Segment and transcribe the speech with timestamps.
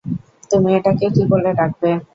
[0.51, 1.89] তুমি এটাকে কী বলে ডাকবে?